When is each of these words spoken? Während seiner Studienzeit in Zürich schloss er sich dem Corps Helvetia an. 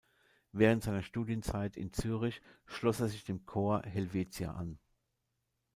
Während 0.51 0.81
seiner 0.81 1.03
Studienzeit 1.03 1.77
in 1.77 1.93
Zürich 1.93 2.41
schloss 2.65 2.99
er 3.01 3.07
sich 3.09 3.23
dem 3.23 3.45
Corps 3.45 3.83
Helvetia 3.85 4.51
an. 4.55 4.79